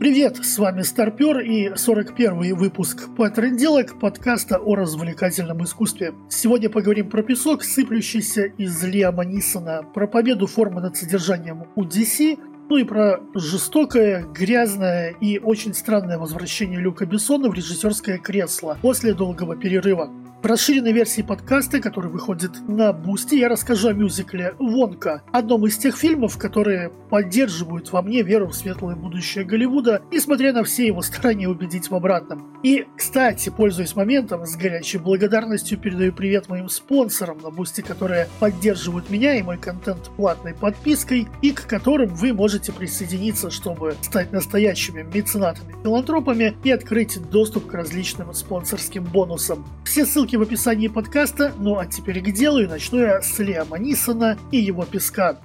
[0.00, 6.14] Привет, с вами Старпер и 41 выпуск «Потрынделок» подкаста о развлекательном искусстве.
[6.30, 12.76] Сегодня поговорим про песок, сыплющийся из Лиама Нисона, про победу формы над содержанием у ну
[12.78, 19.54] и про жестокое, грязное и очень странное возвращение Люка Бессона в режиссерское кресло после долгого
[19.54, 20.10] перерыва.
[20.42, 25.76] В расширенной версии подкаста, который выходит на Бусти, я расскажу о мюзикле «Вонка», одном из
[25.76, 31.02] тех фильмов, которые поддерживают во мне веру в светлое будущее Голливуда, несмотря на все его
[31.02, 32.58] старания убедить в обратном.
[32.62, 39.10] И, кстати, пользуясь моментом, с горячей благодарностью передаю привет моим спонсорам на Бусти, которые поддерживают
[39.10, 45.02] меня и мой контент платной подпиской, и к которым вы можете присоединиться, чтобы стать настоящими
[45.02, 49.66] меценатами-филантропами и открыть доступ к различным спонсорским бонусам.
[49.84, 51.52] Все ссылки ссылки в описании подкаста.
[51.58, 55.40] Ну а теперь к делу и начну я с Лиама Нисона и его песка.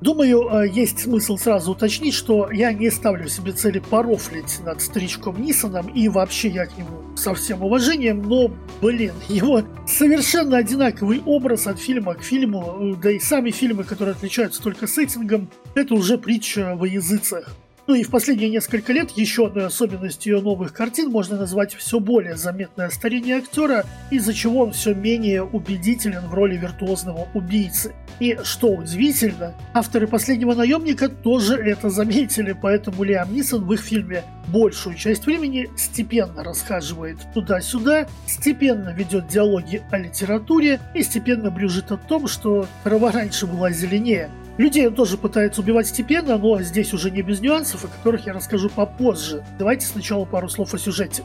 [0.00, 5.42] Думаю, э, есть смысл сразу уточнить, что я не ставлю себе цели порофлить над старичком
[5.42, 11.66] Нисоном, и вообще я к нему со всем уважением, но, блин, его совершенно одинаковый образ
[11.66, 16.16] от фильма к фильму, э, да и сами фильмы, которые отличаются только сеттингом, это уже
[16.16, 17.54] притча во языцах.
[17.86, 21.98] Ну и в последние несколько лет еще одной особенностью ее новых картин можно назвать все
[21.98, 27.94] более заметное старение актера, из-за чего он все менее убедителен в роли виртуозного убийцы.
[28.20, 34.24] И что удивительно, авторы «Последнего наемника» тоже это заметили, поэтому Лиам Нисон в их фильме
[34.48, 41.96] большую часть времени степенно расхаживает туда-сюда, степенно ведет диалоги о литературе и степенно брюжит о
[41.96, 44.30] том, что трава раньше была зеленее.
[44.60, 48.34] Людей он тоже пытается убивать степенно, но здесь уже не без нюансов, о которых я
[48.34, 49.42] расскажу попозже.
[49.58, 51.22] Давайте сначала пару слов о сюжете.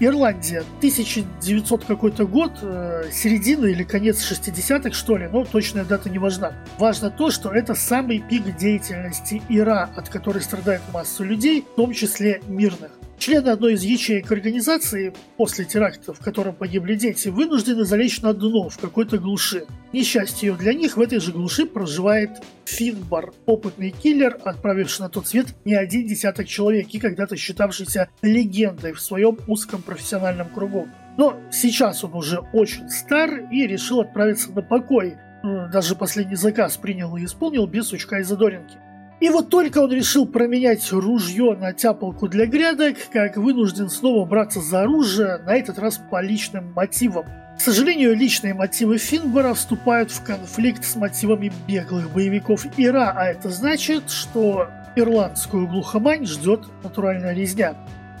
[0.00, 6.18] Ирландия, 1900 какой-то год, э, середина или конец 60-х, что ли, но точная дата не
[6.18, 6.54] важна.
[6.78, 11.92] Важно то, что это самый пик деятельности Ира, от которой страдает масса людей, в том
[11.92, 12.92] числе мирных.
[13.18, 18.68] Члены одной из ячеек организации после теракта, в котором погибли дети, вынуждены залечь на дно
[18.68, 19.66] в какой-то глуши.
[19.92, 22.30] Несчастье для них в этой же глуши проживает
[22.64, 28.92] Финбар, опытный киллер, отправивший на тот свет не один десяток человек и когда-то считавшийся легендой
[28.92, 30.86] в своем узком профессиональном кругу.
[31.16, 35.16] Но сейчас он уже очень стар и решил отправиться на покой.
[35.72, 38.76] Даже последний заказ принял и исполнил без сучка и задоринки.
[39.20, 44.60] И вот только он решил променять ружье на тяпалку для грядок, как вынужден снова браться
[44.60, 47.26] за оружие, на этот раз по личным мотивам.
[47.58, 53.50] К сожалению, личные мотивы Финбора вступают в конфликт с мотивами беглых боевиков Ира, а это
[53.50, 57.74] значит, что ирландскую глухомань ждет натуральная резня.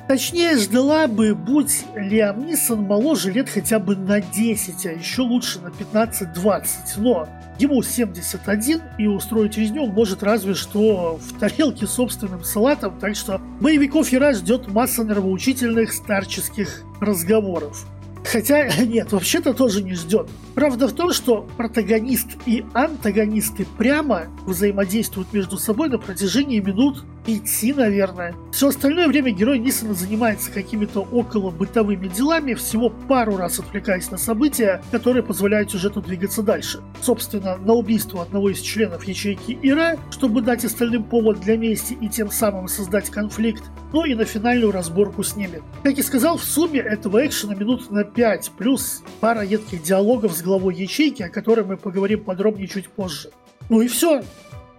[0.08, 5.60] Точнее, ждала бы, будь Лиам Нисон моложе лет хотя бы на 10, а еще лучше
[5.60, 6.64] на 15-20.
[6.96, 13.16] Но ему 71, и устроить резню он может разве что в тарелке собственным салатом, так
[13.16, 17.86] что боевиков Ира ждет масса нравоучительных старческих разговоров.
[18.24, 20.30] Хотя, нет, вообще-то тоже не ждет.
[20.54, 27.74] Правда в том, что протагонист и антагонисты прямо взаимодействуют между собой на протяжении минут пяти,
[27.74, 28.34] наверное.
[28.52, 34.16] Все остальное время герой Нисона занимается какими-то около бытовыми делами, всего пару раз отвлекаясь на
[34.16, 36.80] события, которые позволяют сюжету двигаться дальше.
[37.02, 42.08] Собственно, на убийство одного из членов ячейки Ира, чтобы дать остальным повод для мести и
[42.08, 43.62] тем самым создать конфликт,
[43.92, 45.60] ну и на финальную разборку с ними.
[45.82, 50.40] Как и сказал, в сумме этого экшена минут на 5, плюс пара едких диалогов с
[50.40, 53.28] главой ячейки, о которой мы поговорим подробнее чуть позже.
[53.68, 54.22] Ну и все.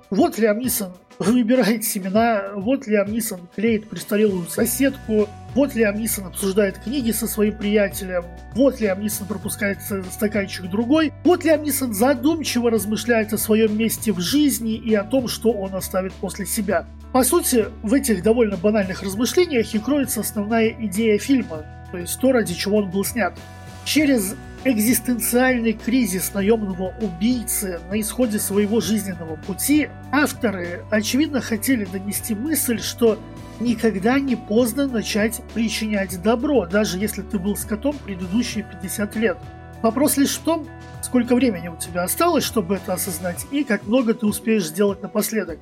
[0.10, 6.80] Вот Лиам Нисон выбирает семена, вот Лиам Нисон клеит престарелую соседку, вот Лиам Нисон обсуждает
[6.80, 8.24] книги со своим приятелем,
[8.56, 9.80] вот Лиам Нисон пропускает
[10.12, 15.28] стаканчик другой, вот Лиам Нисон задумчиво размышляет о своем месте в жизни и о том,
[15.28, 16.88] что он оставит после себя.
[17.12, 22.32] По сути, в этих довольно банальных размышлениях и кроется основная идея фильма, то есть то,
[22.32, 23.38] ради чего он был снят.
[23.84, 24.36] Через
[24.66, 33.18] экзистенциальный кризис наемного убийцы на исходе своего жизненного пути, авторы, очевидно, хотели донести мысль, что
[33.60, 39.38] никогда не поздно начать причинять добро, даже если ты был скотом предыдущие 50 лет.
[39.82, 40.68] Вопрос лишь в том,
[41.02, 45.60] сколько времени у тебя осталось, чтобы это осознать, и как много ты успеешь сделать напоследок.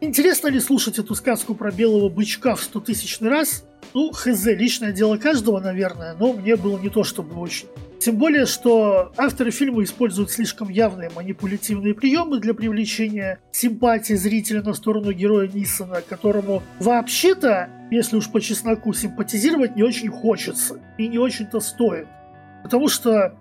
[0.00, 3.64] Интересно ли слушать эту сказку про белого бычка в сто тысячный раз?
[3.94, 7.66] Ну, хз, личное дело каждого, наверное, но мне было не то чтобы очень.
[7.98, 14.74] Тем более, что авторы фильма используют слишком явные манипулятивные приемы для привлечения симпатии зрителя на
[14.74, 21.18] сторону героя Нисона, которому вообще-то, если уж по чесноку, симпатизировать не очень хочется и не
[21.18, 22.06] очень-то стоит.
[22.62, 23.34] Потому что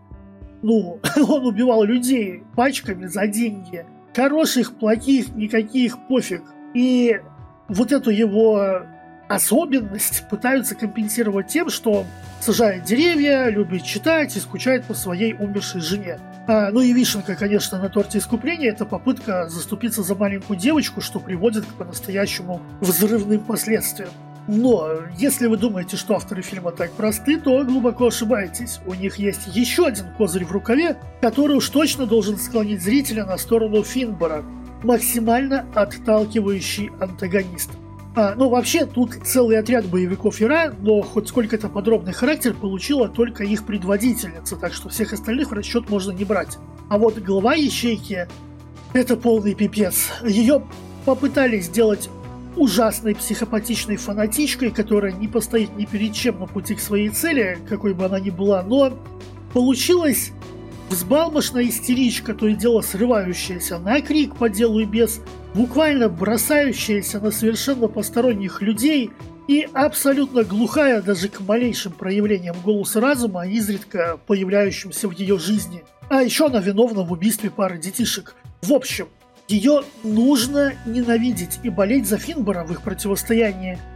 [0.63, 3.85] Ну, он убивал людей пачками за деньги.
[4.15, 6.41] Хороших, плохих, никаких, пофиг.
[6.73, 7.21] И
[7.67, 8.81] вот эту его
[9.27, 12.05] особенность пытаются компенсировать тем, что
[12.39, 16.19] сажает деревья, любит читать и скучает по своей умершей жене.
[16.47, 21.19] А, ну и вишенка, конечно, на торте искупления– это попытка заступиться за маленькую девочку, что
[21.19, 24.09] приводит к по-настоящему взрывным последствиям.
[24.47, 28.79] Но если вы думаете, что авторы фильма так просты, то глубоко ошибаетесь.
[28.85, 33.37] У них есть еще один козырь в рукаве, который уж точно должен склонить зрителя на
[33.37, 34.45] сторону Финбора.
[34.83, 37.71] Максимально отталкивающий антагонист–
[38.19, 43.43] а, ну, вообще, тут целый отряд боевиков Ира, но хоть сколько-то подробный характер получила только
[43.43, 46.57] их предводительница, так что всех остальных в расчет можно не брать.
[46.89, 48.27] А вот глава ячейки–
[48.93, 50.09] это полный пипец.
[50.25, 50.63] Ее
[51.05, 52.09] попытались сделать
[52.55, 57.93] ужасной психопатичной фанатичкой, которая не постоит ни перед чем на пути к своей цели, какой
[57.93, 58.97] бы она ни была, но
[59.53, 60.31] получилось
[60.89, 65.21] взбалмошная истеричка, то и дело срывающаяся на крик по делу и без,
[65.53, 69.11] буквально бросающаяся на совершенно посторонних людей
[69.47, 75.83] и абсолютно глухая даже к малейшим проявлениям голоса разума, изредка появляющимся в ее жизни.
[76.09, 78.35] А еще она виновна в убийстве пары детишек.
[78.61, 79.07] В общем,
[79.47, 83.77] ее нужно ненавидеть и болеть за Финбора в их противостоянии–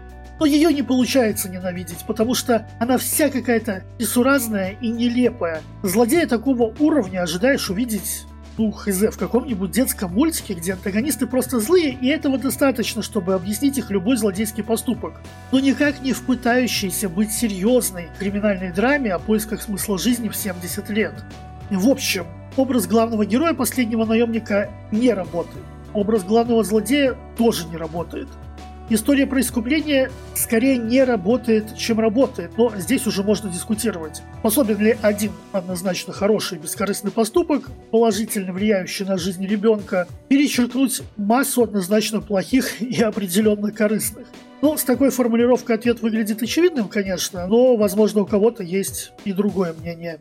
[0.41, 5.61] но ее не получается ненавидеть, потому что она вся какая-то несуразная и нелепая.
[5.83, 8.25] Злодея такого уровня ожидаешь увидеть
[8.57, 13.77] ну, хз, в каком-нибудь детском мультике, где антагонисты просто злые, и этого достаточно, чтобы объяснить
[13.77, 15.21] их любой злодейский поступок.
[15.51, 20.89] Но никак не в пытающейся быть серьезной криминальной драме о поисках смысла жизни в 70
[20.89, 21.23] лет.
[21.69, 22.25] В общем,
[22.57, 25.65] образ главного героя последнего наемника не работает.
[25.93, 28.27] Образ главного злодея тоже не работает.
[28.93, 34.21] История про искупление скорее не работает, чем работает, но здесь уже можно дискутировать.
[34.39, 42.19] Способен ли один однозначно хороший бескорыстный поступок, положительно влияющий на жизнь ребенка, перечеркнуть массу однозначно
[42.19, 44.27] плохих и определенно корыстных?
[44.61, 49.71] Ну, с такой формулировкой ответ выглядит очевидным, конечно, но, возможно, у кого-то есть и другое
[49.71, 50.19] мнение.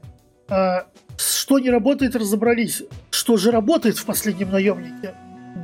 [0.48, 0.86] А
[1.18, 2.84] что не работает, разобрались.
[3.10, 5.12] Что же работает в «Последнем наемнике»?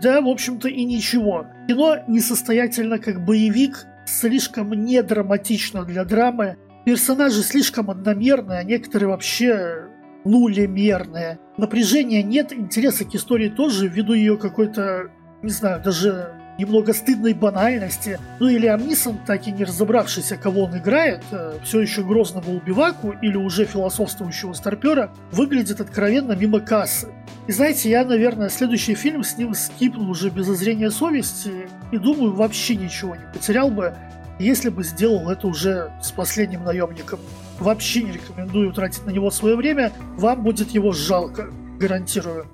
[0.00, 1.46] Да, в общем-то, и ничего.
[1.68, 6.56] Кино несостоятельно как боевик, слишком недраматично для драмы.
[6.84, 9.86] Персонажи слишком одномерные, а некоторые вообще
[10.24, 11.38] нулемерные.
[11.56, 15.10] Напряжения нет, интереса к истории тоже, ввиду ее какой-то,
[15.42, 18.18] не знаю, даже немного стыдной банальности.
[18.40, 23.14] Ну или Амнисон, так и не разобравшийся, кого он играет, э, все еще грозного убиваку
[23.22, 27.08] или уже философствующего старпера, выглядит откровенно мимо кассы.
[27.46, 32.32] И знаете, я, наверное, следующий фильм с ним скипнул уже без озрения совести и думаю,
[32.32, 33.94] вообще ничего не потерял бы,
[34.38, 37.20] если бы сделал это уже с последним наемником.
[37.58, 41.48] Вообще не рекомендую тратить на него свое время, вам будет его жалко,
[41.78, 42.46] гарантирую.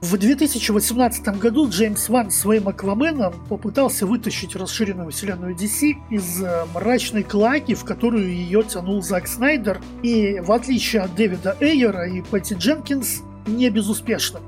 [0.00, 7.24] В 2018 году Джеймс Ван своим Акваменом попытался вытащить расширенную вселенную DC из э, мрачной
[7.24, 12.54] клаки, в которую ее тянул Зак Снайдер, и в отличие от Дэвида Эйера и Пэтти
[12.54, 14.38] Дженкинс, не безуспешно.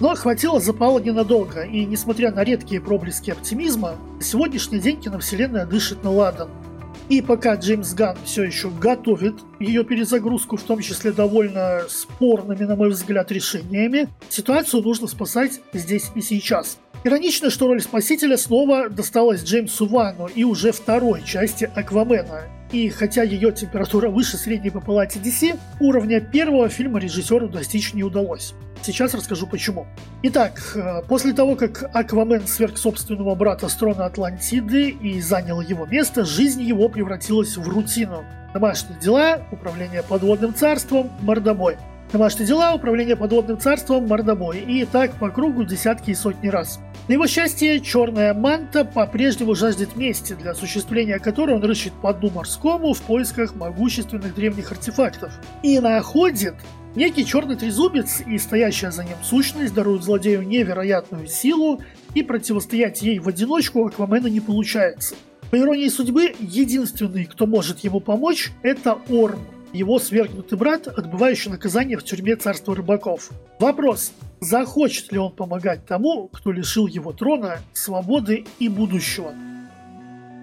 [0.00, 6.10] Но хватило запала ненадолго, и несмотря на редкие проблески оптимизма, сегодняшний день киновселенная дышит на
[6.10, 6.50] ладан–
[7.08, 12.76] и пока Джеймс Ганн все еще готовит ее перезагрузку, в том числе довольно спорными, на
[12.76, 16.78] мой взгляд, решениями, ситуацию нужно спасать здесь и сейчас.
[17.04, 22.57] Иронично, что роль спасителя снова досталась Джеймсу Вану и уже второй части Аквамена.
[22.72, 28.02] И хотя ее температура выше средней по палате DC, уровня первого фильма режиссеру достичь не
[28.02, 28.54] удалось.
[28.82, 29.86] Сейчас расскажу почему.
[30.22, 35.86] Итак, э, после того, как Аквамен сверг собственного брата с трона Атлантиды и занял его
[35.86, 38.24] место, жизнь его превратилась в рутину.
[38.54, 41.76] Домашние дела, управление подводным царством, мордобой.
[42.12, 44.60] Домашние дела, управление подводным царством, мордобой.
[44.60, 46.80] И так по кругу десятки и сотни раз.
[47.06, 52.30] На его счастье, черная манта по-прежнему жаждет мести, для осуществления которой он рыщет по дну
[52.30, 55.32] морскому в поисках могущественных древних артефактов.
[55.62, 56.54] И находит
[56.94, 61.80] Некий черный трезубец и стоящая за ним сущность даруют злодею невероятную силу,
[62.14, 65.14] и противостоять ей в одиночку Аквамена не получается.
[65.50, 69.40] По иронии судьбы, единственный, кто может ему помочь, это Орм,
[69.72, 73.30] его свергнутый брат, отбывающий наказание в тюрьме царства рыбаков.
[73.58, 79.32] Вопрос, захочет ли он помогать тому, кто лишил его трона, свободы и будущего?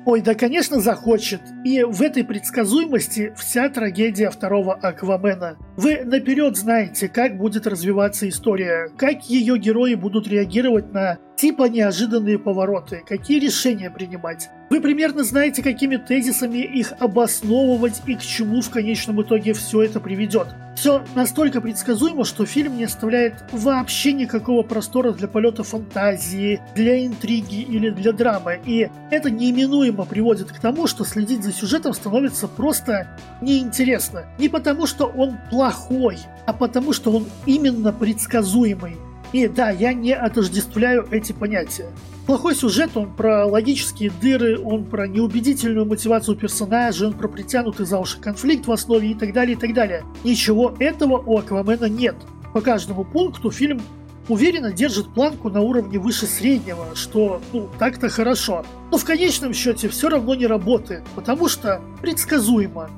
[0.05, 1.41] Ой, да, конечно, захочет.
[1.63, 5.57] И в этой предсказуемости вся трагедия второго Аквамена.
[5.77, 12.37] Вы наперед знаете, как будет развиваться история, как ее герои будут реагировать на типа неожиданные
[12.37, 14.49] повороты, какие решения принимать.
[14.69, 19.99] Вы примерно знаете, какими тезисами их обосновывать и к чему в конечном итоге все это
[19.99, 20.47] приведет.
[20.75, 27.61] Все настолько предсказуемо, что фильм не оставляет вообще никакого простора для полета фантазии, для интриги
[27.61, 28.59] или для драмы.
[28.65, 33.07] И это неименуемо приводит к тому, что следить за сюжетом становится просто
[33.41, 34.25] неинтересно.
[34.37, 38.97] Не потому, что он плохой, а потому, что он именно предсказуемый.
[39.31, 41.87] И да, я не отождествляю эти понятия.
[42.25, 47.99] Плохой сюжет, он про логические дыры, он про неубедительную мотивацию персонажа, он про притянутый за
[47.99, 50.03] уши конфликт в основе и так далее, и так далее.
[50.23, 52.15] Ничего этого у Аквамена нет.
[52.51, 53.79] По каждому пункту фильм
[54.27, 58.65] уверенно держит планку на уровне выше среднего, что, ну, так-то хорошо.
[58.91, 62.89] Но в конечном счете все равно не работает, потому что предсказуемо.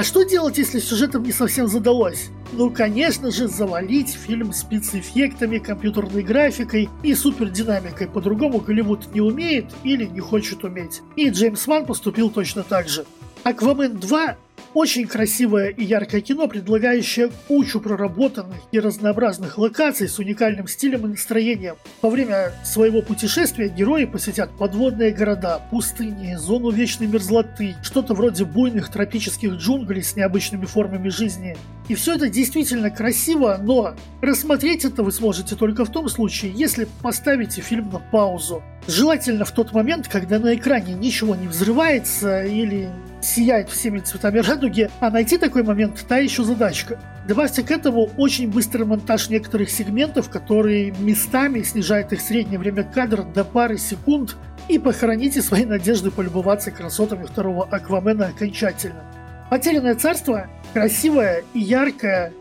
[0.00, 2.30] А что делать, если сюжетом не совсем задалось?
[2.52, 8.06] Ну, конечно же, завалить фильм спецэффектами, компьютерной графикой и супердинамикой.
[8.06, 11.02] По-другому Голливуд не умеет или не хочет уметь.
[11.16, 13.04] И Джеймс Ван поступил точно так же.
[13.42, 14.36] Аквамен 2
[14.74, 21.10] очень красивое и яркое кино, предлагающее кучу проработанных и разнообразных локаций с уникальным стилем и
[21.10, 21.76] настроением.
[22.02, 28.90] Во время своего путешествия герои посетят подводные города, пустыни, зону вечной мерзлоты, что-то вроде буйных
[28.90, 31.56] тропических джунглей с необычными формами жизни.
[31.88, 36.86] И все это действительно красиво, но рассмотреть это вы сможете только в том случае, если
[37.02, 38.62] поставите фильм на паузу.
[38.86, 42.88] Желательно в тот момент, когда на экране ничего не взрывается или
[43.22, 46.98] сияет всеми цветами радуги, а найти такой момент– та еще задачка.
[47.28, 53.22] Добавьте к этому очень быстрый монтаж некоторых сегментов, который местами снижает их среднее время кадра
[53.22, 54.36] до пары секунд,
[54.68, 59.04] и похороните свои надежды полюбоваться красотами второго Аквамена окончательно.
[59.50, 62.32] «Потерянное царство»– красивое и яркое,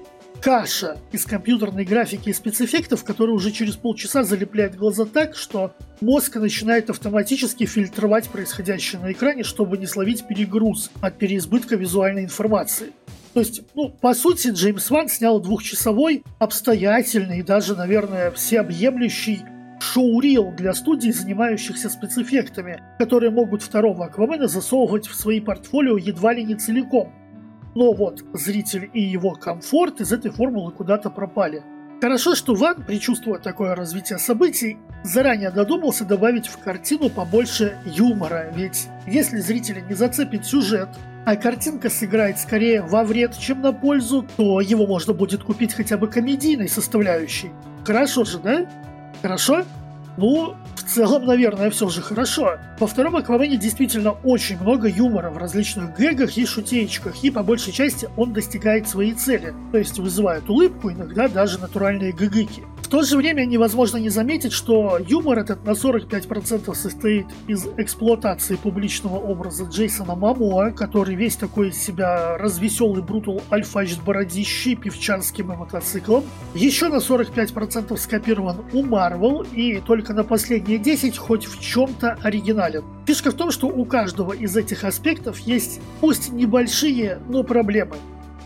[0.41, 6.35] каша из компьютерной графики и спецэффектов, которая уже через полчаса залепляет глаза так, что мозг
[6.37, 12.91] начинает автоматически фильтровать происходящее на экране, чтобы не словить перегруз от переизбытка визуальной информации.
[13.33, 19.41] То есть, ну, по сути, Джеймс Ван снял двухчасовой, обстоятельный и даже, наверное, всеобъемлющий
[19.79, 26.43] шоу-рил для студий, занимающихся спецэффектами, которые могут второго Аквамена засовывать в свои портфолио едва ли
[26.43, 27.13] не целиком.
[27.75, 31.63] Но вот зритель и его комфорт из этой формулы куда-то пропали.
[32.01, 38.87] Хорошо, что Ван, предчувствуя такое развитие событий, заранее додумался добавить в картину побольше юмора, ведь
[39.05, 40.87] если зрителя не зацепит сюжет,
[41.25, 45.97] а картинка сыграет скорее во вред, чем на пользу, то его можно будет купить хотя
[45.97, 47.51] бы комедийной составляющей.
[47.85, 48.65] Хорошо же, да?
[49.21, 49.65] Хорошо?
[50.19, 52.57] Ну, в целом, наверное, все же хорошо.
[52.77, 57.71] Во втором Аквамене действительно очень много юмора в различных гэгах и шутеечках, и по большей
[57.71, 62.63] части он достигает своей цели, то есть вызывает улыбку, иногда даже натуральные гыгыки.
[62.89, 69.17] То же время невозможно не заметить, что юмор этот на 45% состоит из эксплуатации публичного
[69.17, 75.55] образа Джейсона Мамоа, который весь такой из себя развеселый брутал альфач с бородищей, певчанским и
[75.55, 76.23] мотоциклом.
[76.55, 82.83] Еще на 45% скопирован у Марвел, и только на последние 10 хоть в чем-то оригинален.
[83.05, 87.97] Фишка в том, что у каждого из этих аспектов есть пусть небольшие, но проблемы.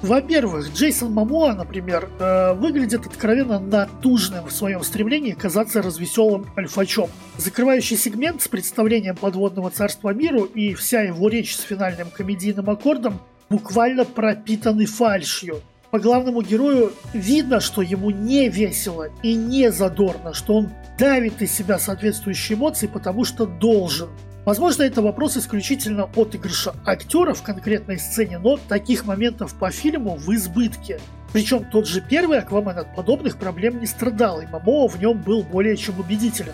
[0.04, 7.10] Во-первых, Джейсон Мамоа, например, э, выглядит откровенно натужным в своем стремлении казаться развеселым альфачом.
[7.38, 13.22] Закрывающий сегмент с представлением подводного царства миру и вся его речь с финальным комедийным аккордом
[13.50, 15.62] буквально пропитаны фальшью.
[15.90, 20.70] По главному герою видно, что ему не весело и не задорно, что он
[21.00, 24.10] давит из себя соответствующие эмоции, потому что должен.
[24.46, 30.34] Возможно, это вопрос исключительно отыгрыша актера в конкретной сцене, но таких моментов по фильму в
[30.34, 31.00] избытке.
[31.32, 35.44] Причем тот же первый Аквамен от подобных проблем не страдал, и Мамоа в нем был
[35.44, 36.54] более чем убедителен.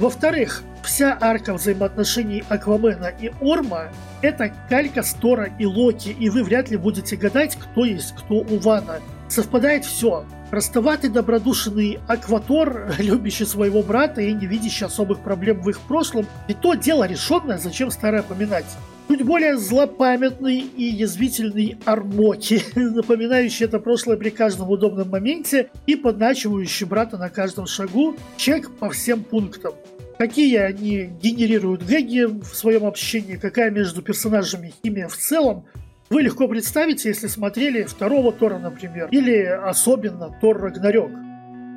[0.00, 3.88] Во-вторых, вся арка взаимоотношений Аквамена и Орма–
[4.22, 8.58] это калька Стора и Локи, и вы вряд ли будете гадать, кто есть кто у
[8.58, 9.00] Вана.
[9.28, 10.24] Совпадает все.
[10.50, 16.54] Простоватый добродушный Акватор, любящий своего брата и не видящий особых проблем в их прошлом, и
[16.54, 18.64] то дело решенное, зачем старое поминать.
[19.08, 26.86] Чуть более злопамятный и язвительный Армоки, напоминающий это прошлое при каждом удобном моменте и подначивающий
[26.86, 29.74] брата на каждом шагу, чек по всем пунктам.
[30.18, 35.66] Какие они генерируют гэги в своем общении, какая между персонажами химия в целом,
[36.10, 41.10] вы легко представите, если смотрели второго Тора, например, или особенно Тор Рагнарёк.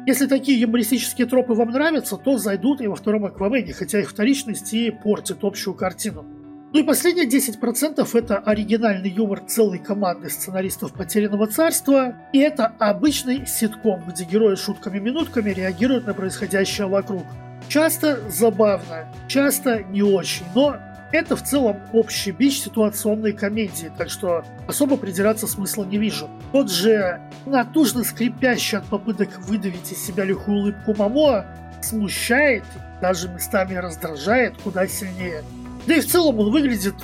[0.08, 4.74] Если такие юмористические тропы вам нравятся, то зайдут и во втором Аквамене, хотя их вторичность
[4.74, 6.26] и портит общую картину.
[6.74, 13.46] Ну и последние 10% это оригинальный юмор целой команды сценаристов «Потерянного царства», и это обычный
[13.46, 17.26] ситком, где герои шутками-минутками реагируют на происходящее вокруг.
[17.68, 20.78] Часто забавно, часто не очень, но
[21.12, 26.30] это в целом общий бич ситуационной комедии, так что особо придираться смысла не вижу.
[26.52, 31.46] Тот же натужно скрипящий от попыток выдавить из себя лихую улыбку Мамо
[31.82, 32.64] смущает,
[33.02, 35.44] даже местами раздражает куда сильнее.
[35.88, 36.96] Да и в целом он выглядит,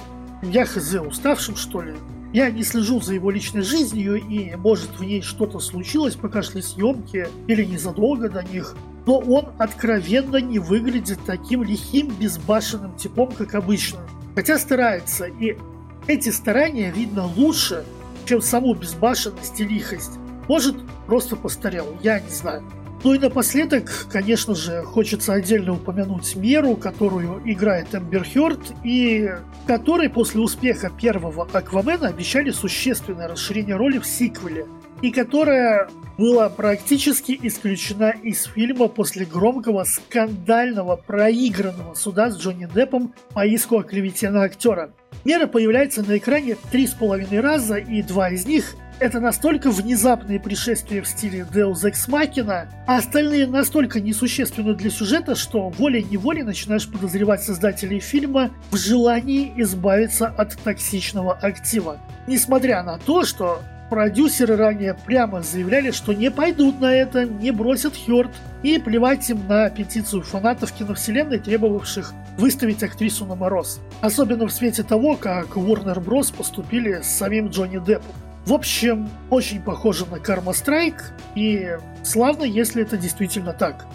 [0.43, 1.93] я хз, уставшим что ли.
[2.33, 6.61] Я не слежу за его личной жизнью, и может в ней что-то случилось, пока шли
[6.61, 8.75] съемки, или незадолго до них
[9.07, 14.01] но он откровенно не выглядит таким лихим, безбашенным типом, как обычно.
[14.35, 15.57] Хотя старается, и
[16.07, 17.85] эти старания видно лучше,
[18.25, 20.19] чем саму безбашенность и лихость.
[20.49, 20.75] Может,
[21.07, 22.63] просто постарел, я не знаю.
[23.03, 29.29] Ну и напоследок, конечно же, хочется отдельно упомянуть Меру, которую играет Эмбер Хёрд, и
[29.67, 34.65] которой после успеха первого Аквамена обещали существенное расширение роли в сиквеле,
[35.01, 43.13] и которая была практически исключена из фильма после громкого скандального проигранного суда с Джонни Деппом
[43.33, 44.91] по иску о клевете на актера.
[45.25, 50.39] Мера появляется на экране три с половиной раза, и два из них это настолько внезапные
[50.39, 56.89] пришествия в стиле Deus Ex Machina, а остальные настолько несущественны для сюжета, что волей-неволей начинаешь
[56.91, 61.99] подозревать создателей фильма в желании избавиться от токсичного актива.
[62.25, 67.93] Несмотря на то, что Продюсеры ранее прямо заявляли, что не пойдут на это, не бросят
[67.95, 73.79] Хёрд и плевать им на петицию фанатов киновселенной, требовавших выставить актрису на мороз.
[74.01, 76.35] Особенно в свете того, как Warner Bros.
[76.35, 78.13] поступили с самим Джонни Деппом.
[78.45, 83.85] В общем, очень похоже на Карма Страйк, и славно, если это действительно так.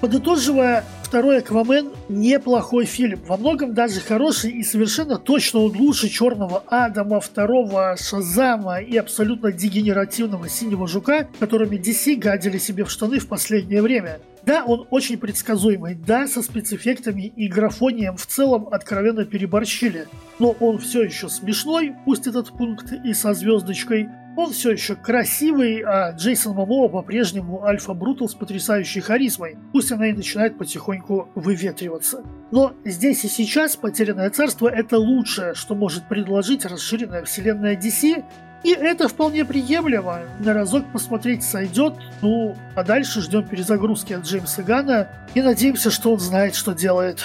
[0.00, 6.62] Подытоживая, второй Аквамен неплохой фильм, во многом даже хороший и совершенно точно он лучше Черного
[6.68, 13.26] Адама, второго Шазама и абсолютно дегенеративного Синего Жука, которыми DC гадили себе в штаны в
[13.26, 14.20] последнее время.
[14.46, 20.06] Да, он очень предсказуемый, да, со спецэффектами и графонием в целом откровенно переборщили,
[20.38, 25.82] но он все еще смешной, пусть этот пункт и со звездочкой, он все еще красивый,
[25.82, 29.58] а Джейсон Момоа по-прежнему альфа-брутал с потрясающей харизмой.
[29.72, 32.22] Пусть она и начинает потихоньку выветриваться.
[32.52, 38.24] Но здесь и сейчас «Потерянное царство»— это лучшее, что может предложить расширенная вселенная DC,
[38.62, 40.20] и это вполне приемлемо.
[40.38, 41.94] На разок посмотреть сойдет.
[42.22, 47.24] Ну, а дальше ждем перезагрузки от Джеймса Гана и надеемся, что он знает, что делает.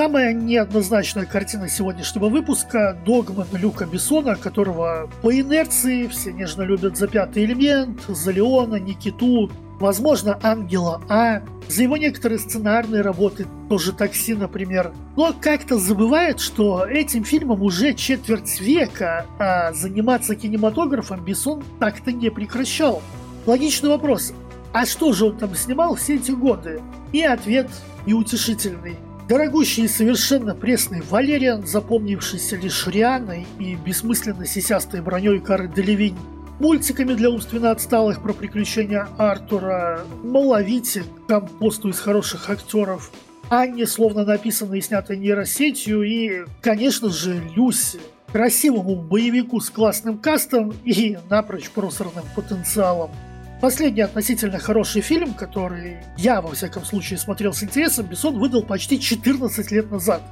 [0.00, 7.06] Самая неоднозначная картина сегодняшнего выпуска– «Догман» Люка Бессона, которого по инерции все нежно любят за
[7.06, 14.32] «Пятый элемент», за Леона, Никиту, возможно, Ангела А, за его некоторые сценарные работы, тоже «Такси»,
[14.32, 14.94] например.
[15.18, 22.30] Но как-то забывает, что этим фильмом уже четверть века, а заниматься кинематографом Бессон так-то не
[22.30, 23.02] прекращал.
[23.44, 24.32] Логичный вопрос–
[24.72, 26.80] а что же он там снимал все эти годы?
[27.12, 27.68] И ответ
[28.06, 28.96] неутешительный–
[29.30, 36.18] Дорогущий и совершенно пресный Валериан, запомнившийся лишь Рианой и бессмысленно сисястой броней Кары Делевинь,
[36.58, 43.12] мультиками для умственно отсталых про приключения Артура, Маловите, компосту из хороших актеров,
[43.48, 48.00] Анне, словно написанной и снятой нейросетью, и, конечно же, Люси,
[48.32, 53.12] красивому боевику с классным кастом и напрочь просранным потенциалом.
[53.60, 58.98] Последний относительно хороший фильм, который я, во всяком случае, смотрел с интересом, Бессон выдал почти
[58.98, 60.22] 14 лет назад.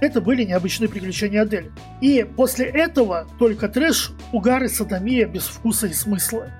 [0.00, 1.72] Это были необычные приключения Адель.
[2.02, 6.50] И после этого только трэш, угар и садомия без вкуса и смысла.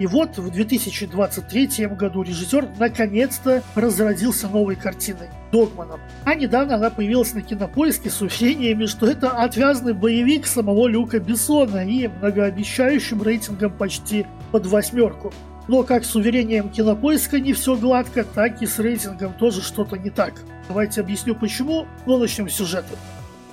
[0.00, 6.00] И вот в 2023 году режиссер наконец-то разродился новой картиной– «Догманом».
[6.24, 11.86] А недавно она появилась на кинопоиске с уверениями, что это отвязный боевик самого Люка Бессона
[11.86, 15.32] и многообещающим рейтингом почти под восьмерку.
[15.68, 20.08] Но как с уверением кинопоиска не все гладко, так и с рейтингом тоже что-то не
[20.08, 20.32] так.
[20.66, 22.96] Давайте объясню почему, но начнем с сюжета.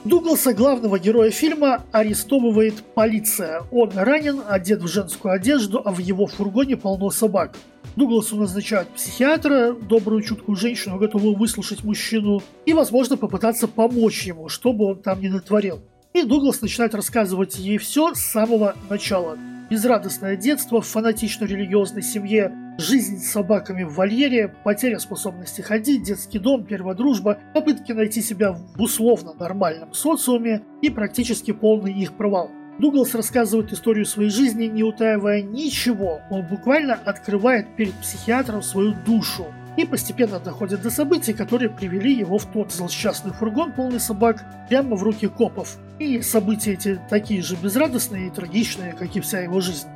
[0.05, 3.63] Дугласа, главного героя фильма, арестовывает полиция.
[3.71, 7.57] Он ранен, одет в женскую одежду, а в его фургоне полно собак.
[7.95, 14.85] Дугласу назначают психиатра, добрую чуткую женщину, готовую выслушать мужчину, и, возможно, попытаться помочь ему, чтобы
[14.85, 15.81] он там не натворил.
[16.13, 19.37] И Дуглас начинает рассказывать ей все с самого начала
[19.69, 26.65] безрадостное детство в фанатично-религиозной семье, жизнь с собаками в вольере, потеря способности ходить, детский дом,
[26.65, 30.61] первая дружба, попытки найти себя в условно нормальном социуме.
[30.81, 32.51] И практически полный их провал.
[32.79, 36.19] Дуглас рассказывает историю своей жизни, не утаивая ничего.
[36.29, 39.45] Он буквально открывает перед психиатром свою душу.
[39.77, 44.95] И постепенно доходит до событий, которые привели его в тот злосчастный фургон, полный собак, прямо
[44.95, 45.77] в руки копов.
[45.99, 49.87] И события эти такие же безрадостные и трагичные, как и вся его жизнь.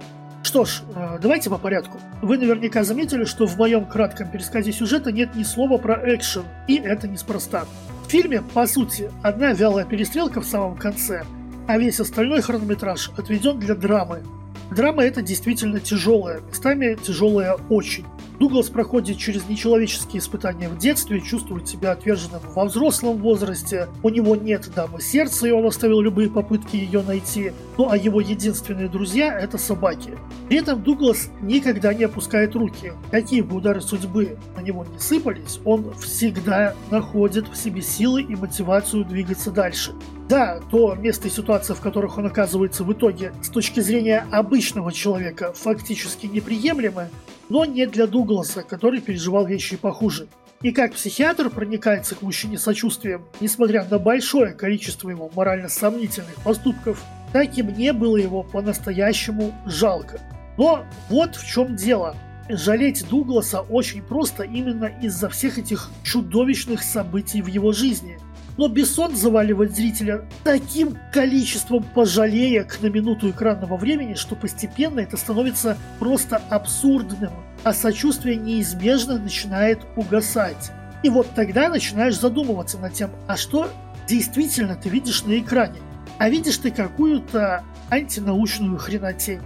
[0.43, 1.99] Что ж, э, давайте по порядку.
[2.21, 6.77] Вы наверняка заметили, что в моем кратком пересказе сюжета нет ни слова про экшен, и
[6.77, 7.65] это неспроста.
[8.07, 11.23] В фильме, по сути, одна вялая перестрелка в самом конце–
[11.69, 14.23] а весь остальной хронометраж отведен для драмы.
[14.71, 18.07] Драма это действительно тяжелая, местами тяжелая очень.
[18.39, 23.89] Дуглас проходит через нечеловеческие испытания в детстве, чувствует себя отверженным во взрослом возрасте.
[24.01, 27.51] У него нет дамы сердца, и он оставил любые попытки ее найти.
[27.77, 30.17] Ну а его единственные друзья– это собаки.
[30.47, 32.93] При этом Дуглас никогда не опускает руки.
[33.11, 38.35] Какие бы удары судьбы на него не сыпались, он всегда находит в себе силы и
[38.35, 39.93] мотивацию двигаться дальше.
[40.29, 44.93] Да, то место и ситуация, в которых он оказывается в итоге, с точки зрения обычного
[44.93, 47.09] человека, фактически неприемлемы,
[47.49, 50.27] но не для Дугласа, который переживал вещи похуже.
[50.61, 57.03] И как психиатр проникается к мужчине сочувствием, несмотря на большое количество его морально сомнительных поступков,
[57.33, 60.19] так и мне было его по-настоящему жалко.
[60.57, 62.15] Но вот в чем дело.
[62.49, 68.17] Жалеть Дугласа очень просто именно из-за всех этих чудовищных событий в его жизни–
[68.59, 75.77] но Бессон заваливает зрителя таким количеством пожалеек на минуту экранного времени, что постепенно это становится
[75.97, 77.31] просто абсурдным,
[77.63, 80.73] а сочувствие неизбежно начинает угасать.
[81.03, 83.69] И вот тогда начинаешь задумываться над тем, а что
[84.09, 85.79] действительно ты видишь на экране?
[86.17, 89.39] А видишь ты какую-то антинаучную хренотень.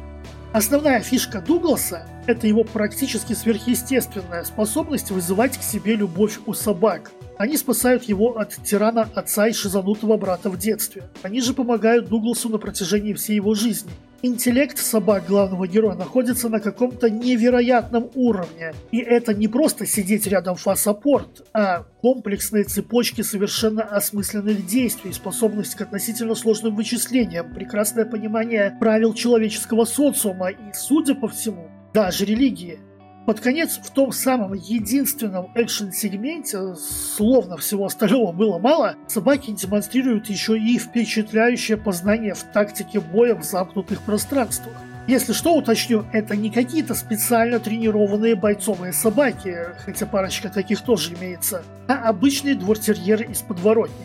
[0.54, 7.58] Основная фишка Дугласа– это его практически сверхъестественная способность вызывать к себе любовь у собак– они
[7.58, 11.04] спасают его от тирана отца и шизанутого брата в детстве.
[11.24, 13.92] Они же помогают Дугласу на протяжении всей его жизни.
[14.26, 18.72] Интеллект собак главного героя находится на каком-то невероятном уровне.
[18.90, 25.82] И это не просто сидеть рядом фасапорт, а комплексные цепочки совершенно осмысленных действий, способность к
[25.82, 32.80] относительно сложным вычислениям, прекрасное понимание правил человеческого социума и, судя по всему, даже религии.
[33.26, 40.60] Под конец, в том самом единственном экшен-сегменте, словно всего остального было мало, собаки демонстрируют еще
[40.60, 44.74] и впечатляющее познание в тактике боя в замкнутых пространствах.
[45.08, 51.64] Если что, уточню, это не какие-то специально тренированные бойцовые собаки, хотя парочка таких тоже имеется,
[51.88, 53.96] а обычные двортерьеры из подворотни.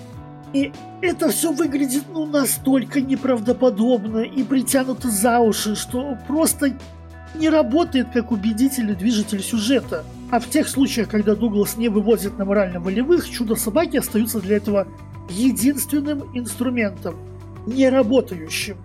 [0.53, 6.77] И это все выглядит ну настолько неправдоподобно и притянуто за уши, что просто
[7.35, 10.05] не работает как убедительный движитель сюжета.
[10.31, 14.87] А в тех случаях, когда Дуглас не вывозит на морально-волевых, чудо-собаки остаются для этого
[15.31, 17.17] единственным инструментом,
[17.67, 18.77] не работающим.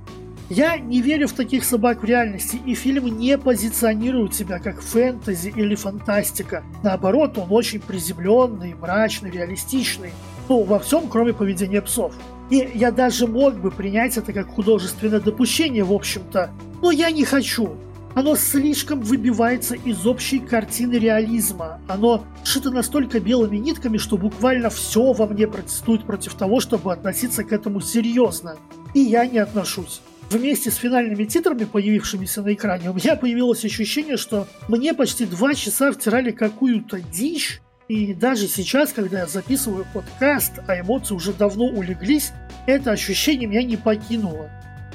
[0.49, 5.53] Я не верю в таких собак в реальности, и фильм не позиционирует себя как фэнтези
[5.55, 6.63] или фантастика.
[6.83, 10.11] Наоборот, он очень приземленный, мрачный, реалистичный.
[10.49, 12.13] Ну, во всем, кроме поведения псов.
[12.49, 16.51] И я даже мог бы принять это как художественное допущение, в общем-то,
[16.81, 17.77] но я не хочу.
[18.15, 21.81] Оно слишком выбивается из общей картины реализма.
[21.87, 27.43] Оно шито настолько белыми нитками, что буквально все во мне протестует против того, чтобы относиться
[27.43, 28.57] к этому серьезно.
[28.93, 30.01] И я не отношусь.
[30.29, 35.53] Вместе с финальными титрами, появившимися на экране, у меня появилось ощущение, что мне почти два
[35.53, 41.65] часа втирали какую-то дичь, и даже сейчас, когда я записываю подкаст, а эмоции уже давно
[41.65, 42.31] улеглись,
[42.65, 44.49] это ощущение меня не покинуло.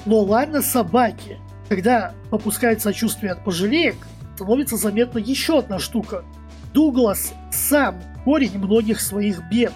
[0.07, 3.96] Но ладно собаки, когда попускает сочувствие от пожалеек,
[4.35, 6.24] становится заметна еще одна штука.
[6.72, 9.72] Дуглас сам корень многих своих бед.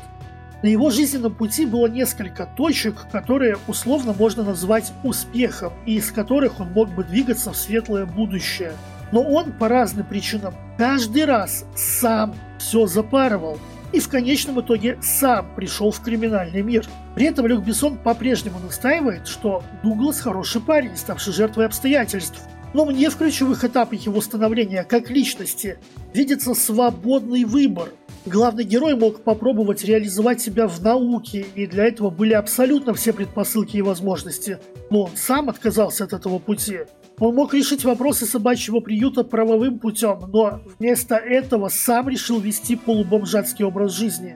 [0.62, 6.60] На его жизненном пути было несколько точек, которые условно можно назвать успехом, и из которых
[6.60, 8.72] он мог бы двигаться в светлое будущее.
[9.10, 13.58] Но он по разным причинам каждый раз сам все запарывал–
[13.92, 16.86] и в конечном итоге сам пришел в криминальный мир.
[17.14, 22.40] При этом Люк Бессон по-прежнему настаивает, что Дуглас хороший парень, ставший жертвой обстоятельств.
[22.74, 25.78] Но мне в ключевых этапах его становления как личности
[26.14, 27.90] видится свободный выбор.
[28.24, 33.76] Главный герой мог попробовать реализовать себя в науке, и для этого были абсолютно все предпосылки
[33.76, 34.58] и возможности.
[34.90, 36.78] Но он сам отказался от этого пути.
[37.22, 43.64] Он мог решить вопросы собачьего приюта правовым путем, но вместо этого сам решил вести полубомжатский
[43.64, 44.34] образ жизни.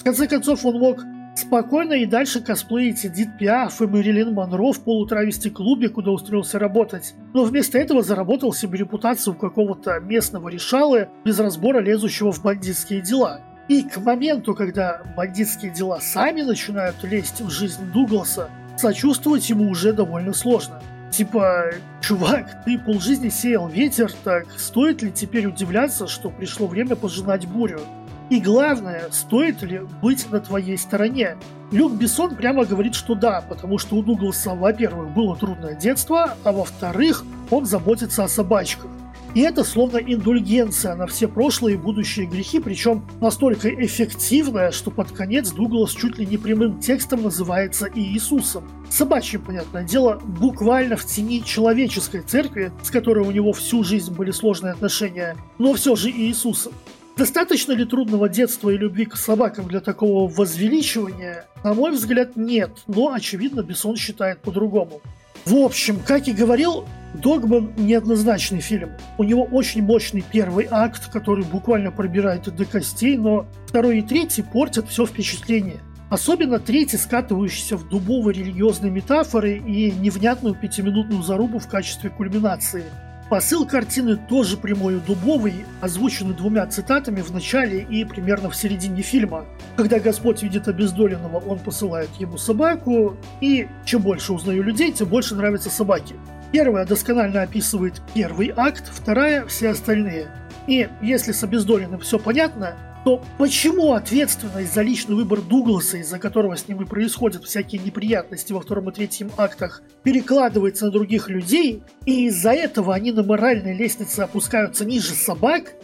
[0.00, 1.02] В конце концов, он мог
[1.34, 7.14] спокойно и дальше косплеить Эдит Пиаф и Мэрилин Монро в полутравести-клубе, куда устроился работать.
[7.32, 13.40] Но вместо этого заработал себе репутацию какого-то местного решалы, без разбора лезущего в бандитские дела.
[13.68, 19.94] И к моменту, когда бандитские дела сами начинают лезть в жизнь Дугласа, сочувствовать ему уже
[19.94, 20.82] довольно сложно.
[21.10, 27.46] Типа, чувак, ты полжизни сеял ветер, так стоит ли теперь удивляться, что пришло время пожинать
[27.46, 27.80] бурю?
[28.28, 31.36] И главное, стоит ли быть на твоей стороне?
[31.70, 36.52] Люк Бессон прямо говорит, что да, потому что у Дугласа, во-первых, было трудное детство, а
[36.52, 38.90] во-вторых, он заботится о собачках.
[39.34, 45.12] И это словно индульгенция на все прошлые и будущие грехи, причем настолько эффективная, что под
[45.12, 48.64] конец Дуглас чуть ли не прямым текстом называется Иисусом.
[48.88, 54.30] Собачьим, понятное дело, буквально в тени человеческой церкви, с которой у него всю жизнь были
[54.30, 56.72] сложные отношения, но все же Иисусом.
[57.16, 61.46] Достаточно ли трудного детства и любви к собакам для такого возвеличивания?
[61.64, 65.00] На мой взгляд, нет, но, очевидно, Бессон считает по-другому.
[65.46, 68.90] В общем, как и говорил, Догман неоднозначный фильм.
[69.16, 74.42] У него очень мощный первый акт, который буквально пробирает до костей, но второй и третий
[74.42, 75.78] портят все впечатление.
[76.10, 82.84] Особенно третий, скатывающийся в дубовые религиозные метафоры и невнятную пятиминутную зарубу в качестве кульминации–
[83.28, 89.02] Посыл картины тоже прямой и дубовый, озвученный двумя цитатами в начале и примерно в середине
[89.02, 89.46] фильма.
[89.76, 95.34] Когда Господь видит обездоленного, он посылает ему собаку, и чем больше узнаю людей, тем больше
[95.34, 96.14] нравятся собаки.
[96.52, 100.28] Первая досконально описывает первый акт, вторая– все остальные.
[100.68, 106.56] И если с обездоленным все понятно, то почему ответственность за личный выбор Дугласа, из-за которого
[106.56, 111.84] с ним и происходят всякие неприятности во втором и третьем актах, перекладывается на других людей,
[112.04, 115.74] и из-за этого они на моральной лестнице опускаются ниже собак,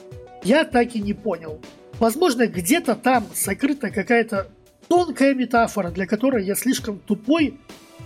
[0.42, 1.60] я так и не понял.
[2.00, 4.48] Возможно, где-то там сокрыта какая-то
[4.88, 7.60] тонкая метафора, для которой я слишком тупой,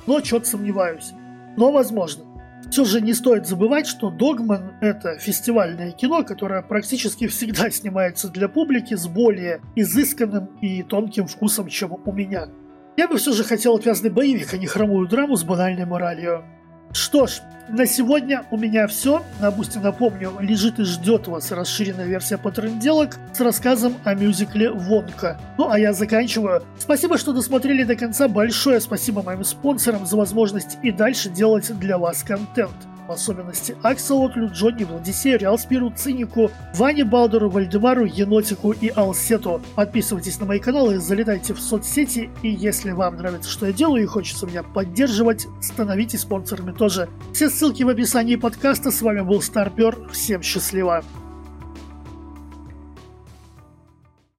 [0.07, 1.13] но что-то сомневаюсь.
[1.57, 2.36] Но возможно.
[2.71, 8.49] Все же не стоит забывать, что «Догман»— это фестивальное кино, которое практически всегда снимается для
[8.49, 12.49] публики с более изысканным и тонким вкусом, чем у меня.
[12.97, 16.45] Я бы все же хотел отвязный боевик, а не хромую драму с банальной моралью.
[16.93, 19.25] Что ж, на сегодня у меня все.
[19.41, 25.39] На Бусте, напомню, лежит и ждет вас расширенная версия потренделок с рассказом о мюзикле «Вонка».
[25.59, 26.63] Ну, а я заканчиваю.
[26.79, 28.29] Спасибо, что досмотрели до конца.
[28.29, 34.51] Большое спасибо моим спонсорам за возможность и дальше делать для вас контент в особенности Акселотлю,
[34.53, 39.61] Джонни, Владисею, Реалспиру, Цинику, Ване Балдеру, Вальдемару, Енотику и Алсету.
[39.75, 44.07] Подписывайтесь на мои каналы, залетайте в соцсети, и если вам нравится, что я делаю, и
[44.07, 47.09] хочется меня поддерживать, становитесь спонсорами тоже.
[47.33, 48.91] Все ссылки в описании подкаста.
[48.91, 50.09] С вами был Старпер.
[50.11, 51.05] Всем счастливо!